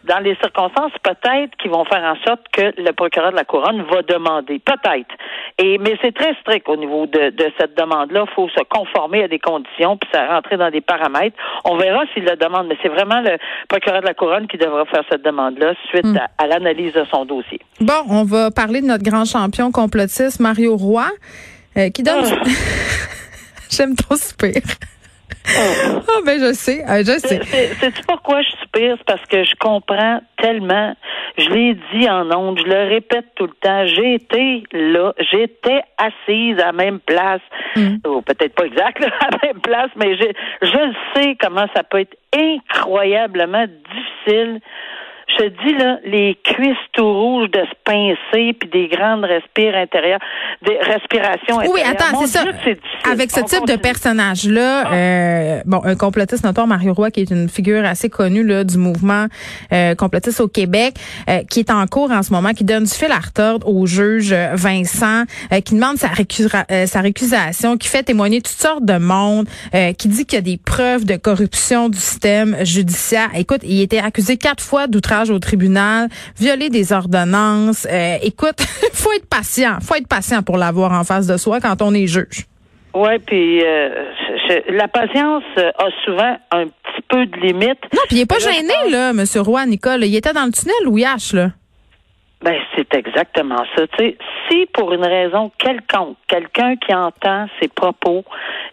dans 0.04 0.19
les 0.21 0.35
circonstances 0.37 0.92
peut-être 1.02 1.57
qui 1.61 1.69
vont 1.69 1.85
faire 1.85 2.02
en 2.02 2.16
sorte 2.26 2.40
que 2.52 2.73
le 2.81 2.92
procureur 2.92 3.31
de 3.31 3.37
la 3.37 3.45
couronne 3.45 3.83
va 3.90 4.02
demander, 4.02 4.59
peut-être. 4.59 5.11
Et 5.59 5.78
mais 5.78 5.97
c'est 6.02 6.14
très 6.14 6.35
strict 6.40 6.69
au 6.69 6.76
niveau 6.76 7.07
de, 7.07 7.33
cette 7.59 7.76
demande-là. 7.76 8.25
Il 8.28 8.35
faut 8.35 8.49
se 8.49 8.62
conformer 8.69 9.25
à 9.25 9.28
des 9.28 9.38
conditions 9.38 9.97
puis 9.97 10.09
ça 10.12 10.26
rentrer 10.26 10.57
dans 10.57 10.71
des 10.71 10.81
paramètres. 10.81 11.37
On 11.64 11.76
verra 11.76 12.04
s'il 12.12 12.25
le 12.25 12.37
demande, 12.37 12.66
mais 12.69 12.76
c'est 12.83 12.88
vraiment 12.88 13.21
le 13.21 13.37
procureur 13.69 14.00
de 14.00 14.07
la 14.07 14.14
couronne 14.14 14.47
qui 14.47 14.57
devra 14.57 14.85
faire 14.87 15.04
cette 15.11 15.23
demande-là 15.25 15.75
suite 15.88 16.04
hmm. 16.04 16.19
à, 16.38 16.47
l'analyse 16.47 16.92
de 16.95 17.04
son 17.11 17.25
dossier. 17.25 17.61
Bon, 17.81 18.02
on 18.09 18.25
va 18.25 18.50
parler 18.50 18.81
de 18.81 18.87
notre 18.87 19.04
grand 19.04 19.25
champion 19.25 19.71
complotiste 19.71 20.40
Mario 20.40 20.76
Roy, 20.76 21.07
euh, 21.76 21.90
qui 21.90 22.02
donne. 22.02 22.25
Ah. 22.25 22.45
J'aime 23.71 23.95
trop 23.97 24.16
ce 24.16 24.35
pire. 24.35 24.62
Ah 25.55 26.19
oh, 26.19 26.23
ben 26.25 26.41
je 26.41 26.53
sais, 26.55 26.83
euh, 26.89 26.99
je 26.99 27.19
sais. 27.19 27.41
C'est 27.79 28.07
pourquoi 28.07 28.43
je 28.43 28.49
suis 28.49 28.67
pire, 28.73 28.97
c'est 28.99 29.07
parce 29.07 29.25
que 29.27 29.45
je 29.45 29.55
comprends 29.61 30.21
tellement. 30.39 30.95
Je 31.37 31.49
l'ai 31.51 31.75
dit 31.93 32.09
en 32.09 32.31
ondes, 32.31 32.59
je 32.59 32.71
le 32.71 32.89
répète 32.89 33.27
tout 33.37 33.47
le 33.47 33.55
temps. 33.61 33.87
J'ai 33.87 34.15
été 34.15 34.62
là, 34.73 35.12
j'étais 35.19 35.83
assise 35.99 36.59
à 36.59 36.67
la 36.67 36.73
même 36.73 37.01
place, 37.01 37.43
mm. 37.77 37.97
ou 38.07 38.23
peut-être 38.23 38.55
pas 38.55 38.65
exact 38.65 39.05
à 39.21 39.29
la 39.31 39.39
même 39.43 39.61
place, 39.61 39.91
mais 39.97 40.17
je, 40.17 40.25
je 40.62 40.93
sais 41.15 41.37
comment 41.41 41.67
ça 41.75 41.83
peut 41.83 42.01
être 42.01 42.17
incroyablement 42.35 43.67
difficile 43.67 44.61
je 45.39 45.45
te 45.45 45.67
dis 45.67 45.75
là, 45.79 45.99
les 46.05 46.39
cuisses 46.45 46.77
tout 46.93 47.12
rouges 47.12 47.51
de 47.51 47.61
se 47.61 47.75
pincer 47.85 48.53
puis 48.59 48.69
des 48.71 48.89
grandes 48.89 49.25
respires 49.25 49.77
intérieures, 49.77 50.21
des 50.67 50.77
respirations 50.79 51.61
intérieures. 51.61 51.73
Oui, 51.75 51.81
attends, 51.85 52.21
c'est 52.21 52.27
ça. 52.27 52.45
Avec 53.11 53.31
ce 53.31 53.41
type 53.41 53.67
de 53.67 53.77
personnage 53.77 54.49
là, 54.49 54.85
ah. 54.87 54.95
euh, 54.95 55.61
bon, 55.65 55.81
un 55.85 55.97
complotiste 55.97 56.45
notoire 56.45 56.67
Mario 56.67 56.95
Roy 56.95 57.11
qui 57.11 57.21
est 57.21 57.31
une 57.31 57.49
figure 57.49 57.85
assez 57.85 58.09
connue 58.09 58.45
là 58.45 58.65
du 58.65 58.79
mouvement 58.79 59.27
euh, 59.73 59.95
complotiste 59.95 60.41
au 60.41 60.49
Québec, 60.49 60.95
euh, 61.29 61.43
qui 61.49 61.61
est 61.61 61.71
en 61.71 61.87
cours 61.87 62.11
en 62.11 62.23
ce 62.23 62.33
moment, 62.33 62.53
qui 62.53 62.65
donne 62.65 62.85
du 62.85 62.91
fil 62.91 63.11
à 63.11 63.19
retordre 63.19 63.69
au 63.69 63.87
juge 63.87 64.35
Vincent, 64.55 65.25
euh, 65.53 65.61
qui 65.61 65.75
demande 65.75 65.97
sa, 65.97 66.09
sa 66.87 67.01
récusation, 67.01 67.77
qui 67.77 67.89
fait 67.89 68.03
témoigner 68.03 68.41
toutes 68.41 68.61
sortes 68.61 68.85
de 68.85 68.99
monde, 68.99 69.47
qui 69.99 70.09
dit 70.09 70.27
qu'il 70.27 70.37
y 70.37 70.39
a 70.39 70.43
des 70.43 70.59
preuves 70.59 71.05
de 71.05 71.17
corruption 71.17 71.89
du 71.89 71.99
système 71.99 72.57
judiciaire. 72.65 73.31
Écoute, 73.35 73.61
il 73.65 73.81
était 73.81 73.99
accusé 73.99 74.37
quatre 74.37 74.62
fois 74.62 74.87
d'outrage 74.87 75.22
au 75.31 75.38
tribunal, 75.38 76.09
violer 76.38 76.71
des 76.71 76.93
ordonnances. 76.93 77.87
Euh, 77.91 78.17
écoute, 78.23 78.61
faut 78.93 79.12
être 79.12 79.29
patient, 79.29 79.79
faut 79.81 79.95
être 79.95 80.09
patient 80.09 80.43
pour 80.43 80.57
l'avoir 80.57 80.93
en 80.93 81.05
face 81.05 81.26
de 81.26 81.37
soi 81.37 81.61
quand 81.61 81.83
on 81.83 81.95
est 81.95 82.07
juge. 82.07 82.47
Ouais, 82.95 83.19
puis 83.19 83.62
euh, 83.64 83.88
la 84.69 84.87
patience 84.87 85.45
a 85.57 85.87
souvent 86.05 86.37
un 86.50 86.67
petit 86.67 87.02
peu 87.09 87.25
de 87.25 87.37
limite. 87.37 87.79
Non, 87.95 88.02
puis 88.07 88.19
il 88.19 88.21
est 88.21 88.26
pas 88.26 88.38
gêné 88.38 88.75
là, 88.91 89.14
Monsieur 89.14 89.41
Roy, 89.41 89.64
Nicole. 89.64 90.05
Il 90.05 90.14
était 90.14 90.35
dans 90.35 90.45
le 90.45 90.52
tunnel 90.52 90.87
ou 90.87 90.99
H 90.99 91.35
là. 91.35 91.52
Ben, 92.43 92.61
c'est 92.75 92.93
exactement 92.95 93.65
ça. 93.77 93.87
Tu 93.87 93.97
sais, 93.99 94.17
si 94.49 94.67
pour 94.67 94.93
une 94.93 95.05
raison 95.05 95.53
quelconque, 95.59 96.17
quelqu'un 96.27 96.77
qui 96.77 96.93
entend 96.93 97.47
ses 97.61 97.69
propos 97.69 98.25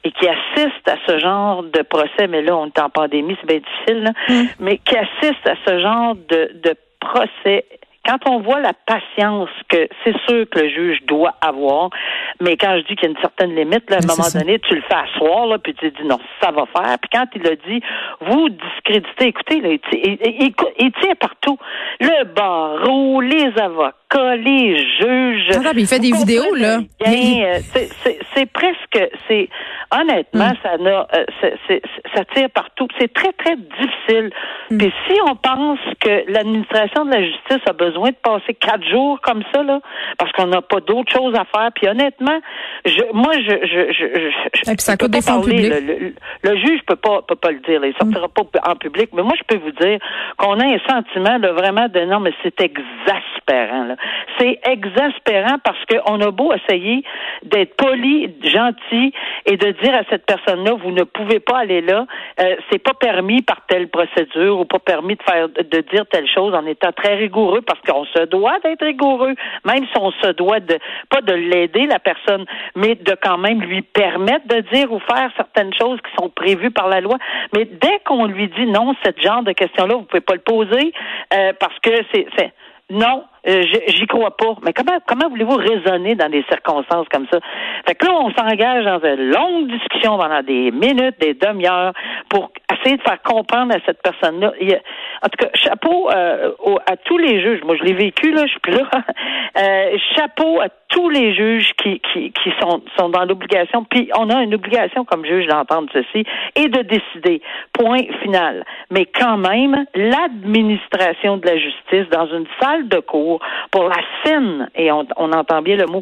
et 0.03 0.11
qui 0.11 0.27
assiste 0.27 0.87
à 0.87 0.95
ce 1.07 1.19
genre 1.19 1.63
de 1.63 1.81
procès, 1.83 2.27
mais 2.27 2.41
là, 2.41 2.57
on 2.57 2.67
est 2.67 2.79
en 2.79 2.89
pandémie, 2.89 3.37
c'est 3.39 3.47
bien 3.47 3.59
difficile, 3.59 4.03
là, 4.03 4.11
mm. 4.27 4.47
mais 4.59 4.77
qui 4.79 4.95
assiste 4.95 5.47
à 5.47 5.55
ce 5.67 5.79
genre 5.79 6.15
de, 6.15 6.51
de 6.63 6.75
procès 6.99 7.65
quand 8.05 8.17
on 8.27 8.39
voit 8.39 8.59
la 8.59 8.73
patience 8.73 9.49
que 9.67 9.87
c'est 10.03 10.15
sûr 10.27 10.45
que 10.49 10.59
le 10.59 10.69
juge 10.69 10.99
doit 11.05 11.35
avoir, 11.41 11.89
mais 12.39 12.55
quand 12.55 12.77
je 12.77 12.87
dis 12.87 12.95
qu'il 12.95 13.03
y 13.03 13.07
a 13.07 13.15
une 13.15 13.21
certaine 13.21 13.55
limite, 13.55 13.89
là, 13.89 13.97
à 13.97 13.99
un 14.03 14.07
moment 14.07 14.29
donné, 14.33 14.59
tu 14.59 14.75
le 14.75 14.81
fais 14.81 14.95
asseoir, 14.95 15.47
là, 15.47 15.57
puis 15.59 15.73
tu 15.73 15.91
dis 15.91 16.03
non, 16.05 16.19
ça 16.41 16.51
va 16.51 16.65
faire. 16.65 16.97
Puis 16.99 17.09
quand 17.11 17.25
il 17.35 17.47
a 17.47 17.55
dit, 17.55 17.81
vous 18.21 18.49
discréditez, 18.49 19.27
écoutez, 19.27 19.61
là, 19.61 19.69
il, 19.71 20.91
tient 21.01 21.15
partout. 21.19 21.57
Le 21.99 22.23
barreau, 22.33 23.21
les 23.21 23.51
avocats, 23.59 24.35
les 24.37 24.77
juges. 24.77 25.49
Ah, 25.53 25.71
il 25.75 25.85
fait 25.85 25.99
des 25.99 26.11
vidéos, 26.11 26.55
là. 26.55 26.79
Euh, 27.05 27.59
c'est 28.33 28.51
presque, 28.51 29.11
c'est 29.27 29.49
honnêtement, 29.91 30.51
mm. 30.51 30.57
ça 30.63 30.77
n'a, 30.77 31.07
euh, 31.13 31.25
ça 32.15 32.25
tire 32.33 32.49
partout. 32.49 32.87
C'est 32.99 33.11
très, 33.13 33.33
très 33.33 33.55
difficile. 33.55 34.31
Mm. 34.71 34.77
Puis 34.77 34.93
si 35.07 35.19
on 35.27 35.35
pense 35.35 35.79
que 35.99 36.31
l'administration 36.31 37.05
de 37.05 37.11
la 37.11 37.23
justice 37.23 37.61
a 37.67 37.73
besoin 37.73 37.88
de 37.91 38.15
passer 38.21 38.53
quatre 38.53 38.83
jours 38.87 39.19
comme 39.21 39.43
ça, 39.53 39.63
là, 39.63 39.79
parce 40.17 40.31
qu'on 40.33 40.47
n'a 40.47 40.61
pas 40.61 40.79
d'autre 40.79 41.11
chose 41.11 41.33
à 41.35 41.45
faire. 41.45 41.69
Puis 41.73 41.87
honnêtement, 41.87 42.39
je, 42.85 43.01
moi, 43.13 43.33
je, 43.33 43.55
je, 43.65 43.93
je, 43.93 44.71
Et 44.71 44.75
puis 44.75 44.81
ça 44.81 44.97
coûte 44.97 45.11
des 45.11 45.21
fonds 45.21 45.41
publics. 45.41 45.73
Le, 46.43 46.57
juge 46.57 46.81
peut 46.85 46.95
pas, 46.95 47.21
peut 47.21 47.35
pas 47.35 47.51
le 47.51 47.59
dire. 47.59 47.83
Il 47.83 47.93
sortira 47.99 48.27
mm. 48.27 48.31
pas 48.31 48.71
en 48.71 48.75
public. 48.75 49.09
Mais 49.13 49.23
moi, 49.23 49.33
je 49.37 49.43
peux 49.43 49.61
vous 49.61 49.71
dire 49.71 49.99
qu'on 50.37 50.59
a 50.59 50.65
un 50.65 50.79
sentiment 50.87 51.39
de 51.39 51.47
vraiment 51.49 51.87
de 51.87 52.01
non, 52.05 52.19
mais 52.19 52.33
c'est 52.43 52.59
exaspérant. 52.61 53.95
C'est 54.39 54.59
exaspérant 54.65 55.57
parce 55.63 55.83
qu'on 55.85 56.19
a 56.21 56.31
beau 56.31 56.53
essayer 56.53 57.03
d'être 57.43 57.75
poli, 57.75 58.33
gentil 58.43 59.13
et 59.45 59.57
de 59.57 59.71
dire 59.83 59.95
à 59.95 60.03
cette 60.09 60.25
personne-là, 60.25 60.73
vous 60.73 60.91
ne 60.91 61.03
pouvez 61.03 61.39
pas 61.39 61.59
aller 61.59 61.81
là. 61.81 62.05
Euh, 62.39 62.55
c'est 62.71 62.79
pas 62.79 62.93
permis 62.93 63.41
par 63.41 63.61
telle 63.67 63.87
procédure 63.89 64.59
ou 64.59 64.65
pas 64.65 64.79
permis 64.79 65.15
de 65.15 65.23
faire 65.23 65.49
de 65.49 65.81
dire 65.91 66.05
telle 66.11 66.27
chose 66.27 66.53
en 66.53 66.65
étant 66.65 66.91
très 66.91 67.15
rigoureux 67.15 67.61
parce 67.61 67.78
qu'on 67.87 68.05
se 68.05 68.25
doit 68.25 68.59
d'être 68.59 68.85
rigoureux, 68.85 69.35
même 69.65 69.85
si 69.85 69.97
on 69.99 70.11
se 70.11 70.31
doit 70.33 70.59
de 70.59 70.77
pas 71.09 71.21
de 71.21 71.33
l'aider 71.33 71.85
la 71.87 71.99
personne, 71.99 72.45
mais 72.75 72.95
de 72.95 73.15
quand 73.21 73.37
même 73.37 73.61
lui 73.61 73.81
permettre 73.81 74.47
de 74.47 74.61
dire 74.73 74.91
ou 74.91 74.99
faire 74.99 75.31
certaines 75.35 75.73
choses 75.73 75.99
qui 76.01 76.11
sont 76.21 76.29
prévues 76.29 76.71
par 76.71 76.87
la 76.87 77.01
loi. 77.01 77.17
Mais 77.55 77.65
dès 77.65 77.99
qu'on 78.05 78.25
lui 78.25 78.47
dit 78.49 78.65
non, 78.67 78.93
ce 79.03 79.11
genre 79.21 79.43
de 79.43 79.51
question-là, 79.51 79.95
vous 79.95 80.03
pouvez 80.03 80.21
pas 80.21 80.35
le 80.35 80.41
poser 80.41 80.93
euh, 81.33 81.53
parce 81.59 81.77
que 81.79 81.91
c'est 82.37 82.53
non, 82.89 83.23
euh, 83.47 83.63
j'y 83.87 84.05
crois 84.07 84.35
pas. 84.35 84.55
Mais 84.63 84.73
comment 84.73 84.97
comment 85.07 85.29
voulez-vous 85.29 85.55
raisonner 85.55 86.15
dans 86.15 86.29
des 86.29 86.43
circonstances 86.49 87.07
comme 87.09 87.27
ça? 87.31 87.39
Fait 87.87 87.95
que 87.95 88.05
là, 88.05 88.13
on 88.13 88.31
s'engage 88.33 88.85
dans 88.85 88.99
une 88.99 89.31
longue 89.31 89.67
discussion 89.71 90.17
pendant 90.17 90.41
des 90.41 90.71
minutes, 90.71 91.15
des 91.19 91.33
demi-heures, 91.33 91.93
pour 92.29 92.51
essayer 92.73 92.97
de 92.97 93.01
faire 93.01 93.21
comprendre 93.21 93.73
à 93.75 93.79
cette 93.85 94.01
personne-là. 94.01 94.53
En 95.23 95.29
tout 95.29 95.45
cas, 95.45 95.49
chapeau 95.53 96.09
euh, 96.11 96.51
à 96.85 96.97
tous 96.97 97.17
les 97.17 97.41
juges. 97.41 97.61
Moi, 97.63 97.75
je 97.79 97.83
l'ai 97.83 97.93
vécu, 97.93 98.31
là, 98.31 98.43
je 98.45 98.51
suis 98.51 98.59
plus 98.59 98.73
là. 98.73 98.89
Euh, 99.57 99.97
chapeau 100.15 100.61
à 100.61 100.67
tous 100.89 101.09
les 101.09 101.33
juges 101.33 101.71
qui, 101.81 101.99
qui, 101.99 102.31
qui 102.31 102.51
sont, 102.61 102.81
sont 102.97 103.09
dans 103.09 103.25
l'obligation. 103.25 103.83
Puis 103.83 104.09
on 104.15 104.29
a 104.29 104.43
une 104.43 104.53
obligation 104.53 105.05
comme 105.05 105.25
juge 105.25 105.47
d'entendre 105.47 105.89
ceci 105.91 106.23
et 106.55 106.67
de 106.67 106.81
décider. 106.83 107.41
Point 107.73 108.03
final. 108.21 108.63
Mais 108.91 109.05
quand 109.05 109.37
même, 109.37 109.85
l'administration 109.95 111.37
de 111.37 111.47
la 111.47 111.57
justice 111.57 112.07
dans 112.11 112.27
une 112.27 112.45
salle 112.61 112.87
de 112.87 112.99
cours 112.99 113.28
pour 113.71 113.87
la 113.87 114.01
saine, 114.23 114.69
et 114.75 114.91
on, 114.91 115.05
on 115.17 115.31
entend 115.31 115.61
bien 115.61 115.75
le 115.75 115.85
mot 115.85 116.01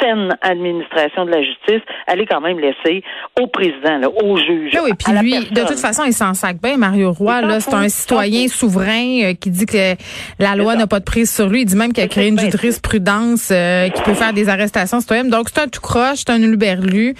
saine 0.00 0.36
administration 0.42 1.24
de 1.24 1.30
la 1.30 1.42
justice, 1.42 1.82
elle 2.06 2.20
est 2.20 2.26
quand 2.26 2.40
même 2.40 2.58
laissée 2.58 3.02
au 3.40 3.46
président, 3.46 3.98
là, 3.98 4.08
au 4.08 4.36
juge. 4.36 4.72
Oui, 4.82 4.90
puis 4.98 5.12
lui, 5.18 5.50
de 5.50 5.66
toute 5.66 5.78
façon, 5.78 6.02
il 6.06 6.12
s'en 6.12 6.34
sac 6.34 6.58
bien, 6.62 6.76
Mario 6.76 7.12
Roy. 7.12 7.40
Là, 7.40 7.60
c'est 7.60 7.74
un 7.74 7.88
citoyen 7.88 8.48
souverain 8.48 9.22
euh, 9.22 9.34
qui 9.34 9.50
dit 9.50 9.66
que 9.66 9.94
la 10.38 10.56
loi 10.56 10.76
n'a 10.76 10.86
pas 10.86 11.00
de 11.00 11.04
prise 11.04 11.34
sur 11.34 11.48
lui. 11.48 11.62
Il 11.62 11.66
dit 11.66 11.76
même 11.76 11.92
qu'il 11.92 12.04
a 12.04 12.08
créé 12.08 12.28
une 12.28 12.38
jurisprudence 12.38 13.50
euh, 13.50 13.88
qui 13.88 14.02
peut 14.02 14.14
faire 14.14 14.32
des 14.32 14.48
arrestations 14.48 15.00
citoyennes. 15.00 15.30
Donc, 15.30 15.48
c'est 15.52 15.60
un 15.60 15.68
tout 15.68 15.80
croche, 15.80 16.18
c'est 16.26 16.30
un 16.30 16.42
uberlu. 16.42 17.14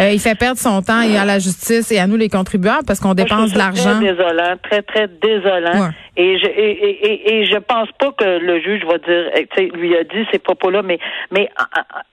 Euh, 0.00 0.10
il 0.10 0.20
fait 0.20 0.38
perdre 0.38 0.58
son 0.58 0.82
temps 0.82 1.02
et 1.02 1.16
à 1.16 1.24
la 1.24 1.38
justice 1.38 1.90
et 1.92 1.98
à 1.98 2.06
nous, 2.06 2.16
les 2.16 2.28
contribuables, 2.28 2.84
parce 2.86 3.00
qu'on 3.00 3.14
dépense 3.14 3.52
de 3.52 3.58
l'argent. 3.58 4.00
Très 4.00 4.12
désolant, 4.12 4.54
très, 4.62 4.82
très 4.82 5.08
désolant. 5.22 5.90
Et 6.16 6.38
je 6.38 6.46
et, 6.46 6.70
et, 6.70 7.34
et, 7.34 7.46
je 7.46 7.58
pense 7.58 7.88
pas 7.98 8.12
que 8.12 8.38
le 8.38 8.60
juge 8.60 8.84
va 8.84 8.98
dire, 9.06 9.30
sais, 9.54 9.66
lui 9.74 9.96
a 9.96 10.04
dit 10.04 10.26
ces 10.32 10.38
propos-là, 10.38 10.82
mais 10.82 10.98
mais 11.30 11.48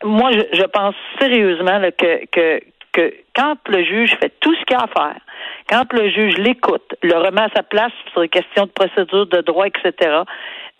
moi, 0.04 0.32
je, 0.32 0.42
je 0.54 0.64
pense 0.64 0.96
sérieusement 1.20 1.82
que, 1.98 2.26
que 2.32 2.62
que 2.92 3.14
quand 3.36 3.56
le 3.70 3.84
juge 3.84 4.16
fait 4.20 4.34
tout 4.40 4.54
ce 4.56 4.66
qu'il 4.66 4.76
a 4.76 4.84
à 4.84 4.88
faire, 4.88 5.22
quand 5.72 5.86
le 5.94 6.10
juge 6.10 6.38
l'écoute, 6.38 6.96
le 7.02 7.16
remet 7.16 7.42
à 7.42 7.50
sa 7.56 7.64
place 7.64 7.94
sur 8.12 8.22
les 8.22 8.30
questions 8.30 8.66
de 8.66 8.72
procédure, 8.72 9.26
de 9.28 9.42
droit, 9.42 9.68
etc., 9.68 10.24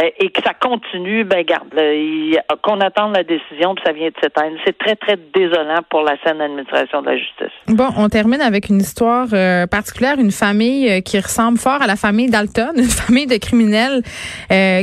euh, 0.02 0.10
et 0.20 0.30
que 0.30 0.42
ça 0.44 0.54
continue, 0.54 1.24
ben 1.24 1.44
garde, 1.44 1.70
qu'on 2.62 2.80
attende 2.82 3.16
la 3.16 3.24
décision, 3.24 3.76
puis 3.76 3.84
ça 3.86 3.94
vient 3.94 4.10
de 4.10 4.16
s'éteindre. 4.22 4.58
C'est 4.66 4.78
très, 4.78 4.96
très 4.96 5.18
désolant 5.34 5.82
pour 5.90 6.02
la 6.02 6.16
saine 6.24 6.42
administration 6.42 7.02
de 7.02 7.08
la 7.08 7.18
justice. 7.18 7.52
Bon, 7.68 7.90
on 7.98 8.10
termine 8.10 8.42
avec 8.42 8.70
une 8.70 8.80
histoire 8.80 9.28
euh, 9.34 9.68
particulière, 9.68 10.16
une 10.20 10.32
famille 10.32 10.90
euh, 10.90 11.02
qui 11.02 11.20
ressemble 11.20 11.58
fort 11.58 11.82
à 11.82 11.88
la 11.88 11.96
famille 11.96 12.30
Dalton, 12.30 12.74
une 12.76 12.84
famille 12.84 13.28
de 13.28 13.38
criminels 13.38 14.02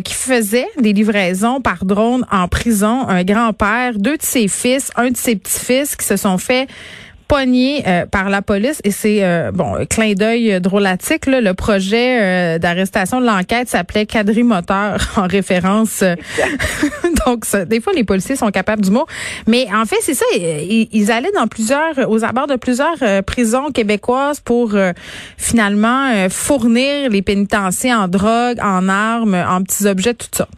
qui 0.04 0.14
faisait 0.14 0.68
des 0.78 0.92
livraisons 0.92 1.60
par 1.60 1.84
drone 1.84 2.24
en 2.30 2.48
prison. 2.48 3.06
Un 3.08 3.24
grand-père, 3.24 3.92
deux 3.96 4.16
de 4.16 4.22
ses 4.22 4.48
fils, 4.48 4.90
un 4.96 5.10
de 5.10 5.16
ses 5.16 5.36
petits-fils 5.36 5.96
qui 5.96 6.06
se 6.06 6.16
sont 6.16 6.38
fait 6.38 6.68
pogné 7.28 7.84
euh, 7.86 8.06
par 8.06 8.30
la 8.30 8.42
police. 8.42 8.80
Et 8.84 8.90
c'est 8.90 9.22
euh, 9.22 9.52
bon 9.52 9.86
clin 9.88 10.14
d'œil 10.14 10.60
drôlatique 10.60 11.26
là, 11.26 11.40
le 11.40 11.54
projet 11.54 12.18
euh, 12.20 12.58
d'arrestation 12.58 13.20
de 13.20 13.26
l'enquête 13.26 13.68
s'appelait 13.68 14.06
quadrimoteur 14.06 14.98
en 15.16 15.26
référence 15.26 16.02
donc 17.26 17.44
des 17.66 17.80
fois 17.80 17.92
les 17.92 18.04
policiers 18.04 18.36
sont 18.36 18.50
capables 18.50 18.82
du 18.82 18.90
mot 18.90 19.06
mais 19.46 19.66
en 19.74 19.84
fait 19.84 19.98
c'est 20.00 20.14
ça 20.14 20.24
ils, 20.34 21.12
allaient 21.12 21.32
dans 21.32 21.46
plusieurs 21.46 22.10
aux 22.10 22.24
abords 22.24 22.46
de 22.46 22.56
plusieurs 22.56 22.96
prisons 23.26 23.70
québécoises 23.70 24.40
pour 24.40 24.74
finalement 25.36 26.28
fournir 26.30 27.10
les 27.10 27.22
pénitenciers 27.22 27.94
en 27.94 28.08
drogue 28.08 28.58
en 28.62 28.88
armes 28.88 29.34
en 29.34 29.62
petits 29.62 29.86
objets 29.86 30.14
tout 30.14 30.28
ça 30.32 30.48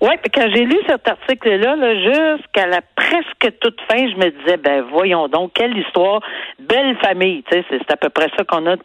oui, 0.00 0.10
puis 0.22 0.30
quand 0.32 0.48
j'ai 0.54 0.64
lu 0.64 0.78
cet 0.88 1.06
article-là, 1.06 1.76
là, 1.76 1.94
jusqu'à 1.94 2.66
la 2.66 2.80
presque 2.96 3.58
toute 3.60 3.80
fin, 3.82 3.98
je 3.98 4.16
me 4.16 4.30
disais, 4.30 4.56
ben 4.56 4.82
voyons 4.90 5.28
donc, 5.28 5.52
quelle 5.54 5.76
histoire, 5.76 6.20
belle 6.58 6.96
famille, 7.02 7.42
tu 7.50 7.58
sais, 7.58 7.64
c'est 7.70 7.92
à 7.92 7.96
peu 7.96 8.08
près 8.08 8.28
ça 8.36 8.44
qu'on 8.44 8.66
a, 8.66 8.76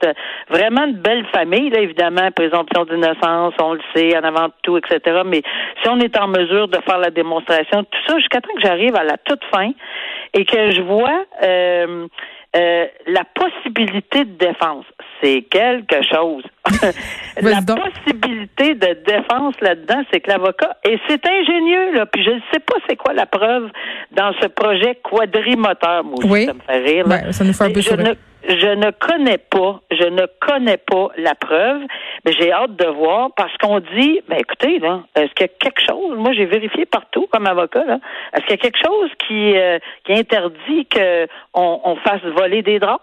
vraiment 0.49 0.85
une 0.85 0.97
belle 0.97 1.25
famille, 1.27 1.69
là, 1.69 1.79
évidemment, 1.79 2.31
présomption 2.31 2.85
d'innocence, 2.85 3.53
on 3.61 3.73
le 3.73 3.81
sait, 3.95 4.17
en 4.17 4.23
avant 4.23 4.47
de 4.47 4.53
tout, 4.63 4.77
etc. 4.77 5.21
Mais 5.25 5.41
si 5.81 5.89
on 5.89 5.99
est 5.99 6.17
en 6.17 6.27
mesure 6.27 6.67
de 6.67 6.79
faire 6.81 6.97
la 6.97 7.11
démonstration, 7.11 7.83
tout 7.83 7.99
ça, 8.07 8.17
jusqu'à 8.17 8.41
temps 8.41 8.53
que 8.53 8.61
j'arrive 8.61 8.95
à 8.95 9.03
la 9.03 9.17
toute 9.17 9.43
fin 9.53 9.71
et 10.33 10.43
que 10.43 10.71
je 10.71 10.81
vois 10.81 11.25
euh, 11.43 12.07
euh, 12.57 12.85
la 13.07 13.23
possibilité 13.23 14.25
de 14.25 14.37
défense 14.37 14.85
c'est 15.21 15.41
quelque 15.49 16.01
chose. 16.03 16.43
la 17.41 17.61
possibilité 17.61 18.75
de 18.75 18.97
défense 19.05 19.55
là-dedans, 19.61 20.03
c'est 20.11 20.19
que 20.19 20.29
l'avocat, 20.29 20.77
et 20.83 20.97
c'est 21.07 21.25
ingénieux, 21.25 21.93
là, 21.93 22.05
puis 22.05 22.23
je 22.23 22.31
ne 22.31 22.39
sais 22.51 22.59
pas 22.59 22.75
c'est 22.89 22.95
quoi 22.95 23.13
la 23.13 23.25
preuve 23.25 23.69
dans 24.11 24.33
ce 24.41 24.47
projet 24.47 24.99
quadrimoteur, 25.03 26.03
moi 26.03 26.17
oui. 26.25 26.45
ça 26.45 26.53
me 26.53 26.59
fait 26.59 26.79
rire. 26.79 27.07
Ben, 27.07 27.31
ça 27.31 27.43
nous 27.43 27.53
fait 27.53 27.65
un 27.65 27.71
peu 27.71 27.81
je 27.81 28.15
je 28.47 28.67
ne 28.67 28.91
connais 28.91 29.39
pas, 29.39 29.81
je 29.89 30.07
ne 30.07 30.27
connais 30.39 30.77
pas 30.77 31.09
la 31.17 31.33
preuve, 31.33 31.81
mais 32.23 32.31
j'ai 32.33 32.51
hâte 32.51 32.75
de 32.75 32.85
voir 32.85 33.29
parce 33.35 33.55
qu'on 33.57 33.79
dit, 33.79 34.21
ben 34.29 34.37
écoutez, 34.37 34.79
là, 34.79 35.01
est-ce 35.15 35.33
qu'il 35.33 35.47
y 35.47 35.49
a 35.49 35.53
quelque 35.59 35.81
chose, 35.81 36.17
moi 36.17 36.31
j'ai 36.33 36.45
vérifié 36.45 36.85
partout 36.85 37.27
comme 37.31 37.47
avocat, 37.47 37.83
là, 37.85 37.99
est-ce 38.33 38.41
qu'il 38.43 38.51
y 38.51 38.53
a 38.53 38.57
quelque 38.57 38.83
chose 38.83 39.09
qui, 39.27 39.57
euh, 39.57 39.79
qui 40.05 40.13
interdit 40.13 40.87
qu'on 40.93 41.81
on 41.83 41.95
fasse 41.97 42.21
voler 42.37 42.61
des 42.61 42.79
drones? 42.79 42.99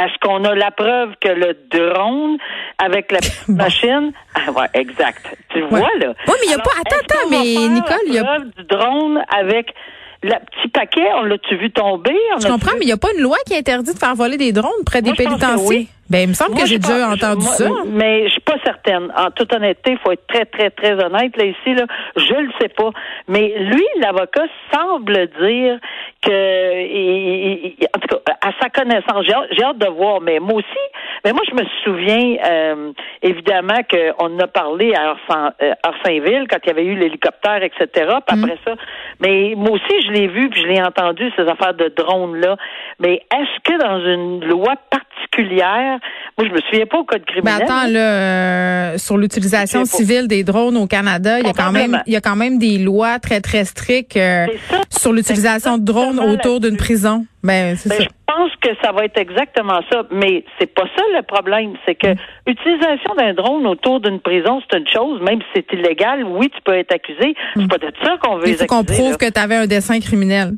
Est-ce 0.00 0.18
qu'on 0.20 0.44
a 0.44 0.54
la 0.54 0.70
preuve 0.70 1.14
que 1.20 1.28
le 1.28 1.56
drone 1.70 2.36
avec 2.78 3.12
la 3.12 3.20
machine 3.48 4.12
ah 4.34 4.50
ouais, 4.50 4.66
exact. 4.74 5.36
Tu 5.50 5.60
vois 5.62 5.80
là. 6.00 6.14
Oui, 6.26 6.34
mais 6.40 6.46
il 6.46 6.48
n'y 6.48 6.54
a 6.54 6.58
pas 6.58 6.70
attends 6.80 6.96
attends 7.00 7.30
mais 7.30 7.68
Nicole, 7.68 7.96
il 8.06 8.14
y 8.14 8.18
a 8.18 8.24
preuve 8.24 8.50
du 8.56 8.64
drone 8.64 9.22
avec 9.28 9.72
le 10.24 10.30
petit 10.30 10.68
paquet, 10.68 11.06
on 11.16 11.24
l'a-tu 11.24 11.56
vu 11.56 11.70
tomber? 11.70 12.16
Je 12.40 12.48
comprends, 12.48 12.72
mais 12.74 12.84
il 12.84 12.86
n'y 12.86 12.92
a 12.92 12.96
pas 12.96 13.12
une 13.14 13.22
loi 13.22 13.36
qui 13.46 13.54
interdit 13.54 13.92
de 13.92 13.98
faire 13.98 14.14
voler 14.14 14.38
des 14.38 14.52
drones 14.52 14.72
près 14.86 15.02
des 15.02 15.12
pénitenciers? 15.12 15.88
Ben, 16.10 16.18
il 16.18 16.28
me 16.28 16.34
semble 16.34 16.56
que 16.56 16.66
j'ai 16.66 16.78
déjà 16.78 17.08
entendu 17.08 17.46
ça. 17.46 17.64
Mais 17.86 18.24
je 18.24 18.32
suis 18.32 18.40
pas 18.40 18.56
certaine. 18.64 19.10
En 19.16 19.30
toute 19.30 19.52
honnêteté, 19.54 19.92
il 19.92 19.98
faut 19.98 20.12
être 20.12 20.26
très, 20.26 20.44
très, 20.44 20.70
très 20.70 20.92
honnête 20.92 21.36
là 21.36 21.44
ici. 21.44 21.74
Là, 21.74 21.86
je 22.16 22.34
le 22.34 22.50
sais 22.60 22.68
pas. 22.68 22.90
Mais 23.28 23.54
lui, 23.58 23.84
l'avocat 24.00 24.44
semble 24.72 25.28
dire 25.40 25.78
que, 26.22 27.96
en 27.96 28.00
tout 28.00 28.16
cas, 28.16 28.34
à 28.40 28.50
sa 28.60 28.68
connaissance, 28.68 29.24
j'ai 29.52 29.64
hâte 29.64 29.78
de 29.78 29.88
voir. 29.88 30.20
Mais 30.20 30.40
moi 30.40 30.54
aussi, 30.54 30.84
mais 31.24 31.32
moi, 31.32 31.42
je 31.48 31.54
me 31.54 31.64
souviens 31.84 32.36
euh, 32.44 32.92
évidemment 33.22 33.80
qu'on 33.90 34.38
a 34.38 34.46
parlé 34.46 34.94
à 34.94 35.16
Orsainville 35.86 36.42
euh, 36.42 36.46
quand 36.50 36.58
il 36.64 36.66
y 36.66 36.70
avait 36.70 36.84
eu 36.84 36.96
l'hélicoptère, 36.96 37.62
etc. 37.62 37.86
Puis 38.26 38.36
mm. 38.36 38.44
après 38.44 38.58
ça, 38.64 38.74
mais 39.20 39.54
moi 39.56 39.70
aussi, 39.70 40.06
je 40.06 40.12
l'ai 40.12 40.26
vu 40.26 40.50
puis 40.50 40.60
je 40.62 40.66
l'ai 40.66 40.82
entendu 40.82 41.30
ces 41.36 41.48
affaires 41.48 41.74
de 41.74 41.88
drones 41.96 42.36
là. 42.36 42.56
Mais 43.00 43.22
est-ce 43.32 43.60
que 43.64 43.78
dans 43.78 44.00
une 44.00 44.44
loi 44.44 44.74
particulière, 44.90 45.98
moi, 46.36 46.48
je 46.48 46.52
me 46.52 46.60
souviens 46.60 46.86
pas 46.86 46.98
au 46.98 47.04
code 47.04 47.24
criminel. 47.24 47.54
Mais 47.58 47.64
attends, 47.64 47.86
là, 47.90 48.94
euh, 48.94 48.98
sur 48.98 49.16
l'utilisation 49.16 49.84
civile 49.84 50.26
des 50.28 50.44
drones 50.44 50.76
au 50.76 50.86
Canada, 50.86 51.38
il 51.38 51.46
y 51.46 51.50
a 51.50 51.52
quand 51.52 51.72
même, 51.72 52.02
il 52.06 52.12
y 52.12 52.16
a 52.16 52.20
quand 52.20 52.36
même 52.36 52.58
des 52.58 52.78
lois 52.78 53.18
très 53.18 53.40
très 53.40 53.64
strictes 53.64 54.18
sur 54.90 55.12
l'utilisation 55.12 55.78
de 55.78 55.84
drones 55.84 56.20
autour 56.20 56.60
d'une 56.60 56.76
prison. 56.76 57.26
Ben, 57.42 57.76
c'est 57.76 57.90
ben, 57.90 57.98
ça 57.98 58.08
pense 58.34 58.50
que 58.60 58.70
ça 58.82 58.92
va 58.92 59.04
être 59.04 59.18
exactement 59.18 59.80
ça, 59.90 60.02
mais 60.10 60.44
c'est 60.58 60.72
pas 60.72 60.86
ça 60.96 61.02
le 61.16 61.22
problème. 61.22 61.74
C'est 61.86 61.94
que 61.94 62.14
l'utilisation 62.46 63.14
mm. 63.14 63.18
d'un 63.18 63.34
drone 63.34 63.66
autour 63.66 64.00
d'une 64.00 64.20
prison, 64.20 64.60
c'est 64.68 64.78
une 64.78 64.88
chose, 64.88 65.20
même 65.20 65.40
si 65.40 65.46
c'est 65.54 65.72
illégal, 65.72 66.24
oui, 66.24 66.50
tu 66.54 66.60
peux 66.64 66.74
être 66.74 66.92
accusé. 66.92 67.34
C'est 67.54 67.62
mm. 67.62 67.68
pas 67.68 67.78
de 67.78 67.92
ça 68.02 68.16
qu'on 68.22 68.38
veut 68.38 68.48
Il 68.48 68.56
faut 68.56 68.66
qu'on 68.66 68.84
prouve 68.84 69.16
que 69.16 69.30
tu 69.30 69.40
avais 69.40 69.56
un 69.56 69.66
dessin 69.66 70.00
criminel. 70.00 70.52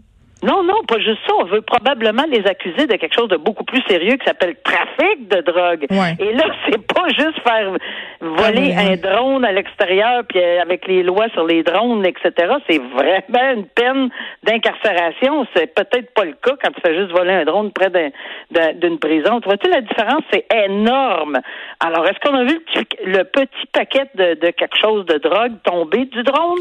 Non, 0.47 0.63
non, 0.63 0.83
pas 0.87 0.99
juste 0.99 1.19
ça. 1.27 1.35
On 1.41 1.45
veut 1.45 1.61
probablement 1.61 2.25
les 2.31 2.47
accuser 2.47 2.87
de 2.87 2.95
quelque 2.95 3.15
chose 3.15 3.29
de 3.29 3.37
beaucoup 3.37 3.65
plus 3.65 3.83
sérieux 3.89 4.17
qui 4.17 4.25
s'appelle 4.25 4.55
trafic 4.63 5.29
de 5.29 5.41
drogue. 5.41 5.87
Et 5.91 6.33
là, 6.33 6.45
c'est 6.69 6.87
pas 6.87 7.09
juste 7.09 7.41
faire 7.43 7.73
voler 8.21 8.75
ah, 8.77 8.93
un 8.93 8.97
drone 8.97 9.45
à 9.45 9.53
l'extérieur, 9.53 10.23
puis 10.29 10.39
euh, 10.39 10.63
avec 10.63 10.87
les 10.87 11.03
lois 11.03 11.29
sur 11.35 11.45
les 11.45 11.63
drones, 11.63 12.07
etc. 12.07 12.55
C'est 12.69 12.79
vraiment 12.79 13.53
une 13.55 13.67
peine 13.67 14.09
d'incarcération. 14.45 15.47
C'est 15.55 15.75
peut-être 15.75 16.15
pas 16.15 16.25
le 16.25 16.35
cas 16.35 16.55
quand 16.63 16.71
tu 16.71 16.81
fais 16.85 16.97
juste 16.97 17.11
voler 17.11 17.33
un 17.33 17.45
drone 17.45 17.73
près 17.73 17.91
d'une 17.91 18.99
prison. 18.99 19.41
Tu 19.41 19.49
vois-tu 19.49 19.69
la 19.69 19.81
différence? 19.81 20.23
C'est 20.33 20.47
énorme. 20.67 21.41
Alors, 21.81 22.07
est-ce 22.07 22.21
qu'on 22.21 22.37
a 22.37 22.45
vu 22.45 22.61
le 23.05 23.25
petit 23.25 23.67
paquet 23.73 24.07
de, 24.15 24.51
quelque 24.51 24.77
chose 24.81 25.05
de 25.07 25.19
drogue 25.19 25.53
tomber 25.65 26.05
du 26.07 26.23
drone? 26.23 26.59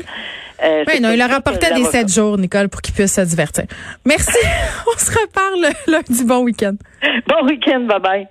Euh, 0.63 0.83
oui, 0.87 1.01
non, 1.01 1.11
il 1.11 1.21
a 1.21 1.27
rapporté 1.27 1.73
des 1.73 1.83
sept 1.83 2.11
jours, 2.11 2.37
Nicole, 2.37 2.69
pour 2.69 2.81
qu'il 2.81 2.93
puisse 2.93 3.13
se 3.13 3.21
divertir. 3.21 3.65
Merci. 4.05 4.37
On 4.87 4.97
se 4.97 5.11
reparle 5.11 5.73
lundi. 5.87 6.23
Bon 6.23 6.43
week-end. 6.43 6.75
Bon 7.27 7.45
week-end. 7.45 7.81
Bye 7.87 7.99
bye. 7.99 8.27